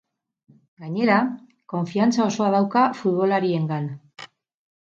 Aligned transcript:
Gainera, 0.85 1.17
konfiantza 1.75 2.23
osoa 2.31 2.49
dauka 2.57 2.87
furbolariengan. 3.03 3.91